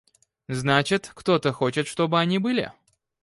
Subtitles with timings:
[0.47, 2.73] Значит– кто-то хочет, чтобы они были?